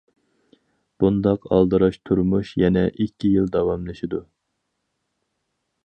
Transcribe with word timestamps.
بۇنداق 1.03 1.45
ئالدىراش 1.57 1.99
تۇرمۇش 2.11 2.55
يەنە 2.63 2.83
ئىككى 2.91 3.33
يىل 3.35 3.53
داۋاملىشىدۇ. 3.57 4.25